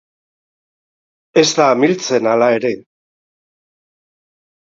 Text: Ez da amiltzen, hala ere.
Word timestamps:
Ez 1.41 1.51
da 1.59 1.67
amiltzen, 1.73 2.29
hala 2.31 2.47
ere. 2.61 2.73